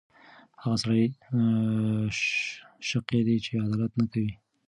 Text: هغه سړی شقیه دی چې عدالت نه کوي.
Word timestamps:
هغه 0.61 0.77
سړی 0.83 1.03
شقیه 2.87 3.21
دی 3.27 3.37
چې 3.45 3.51
عدالت 3.65 3.91
نه 3.99 4.05
کوي. 4.11 4.31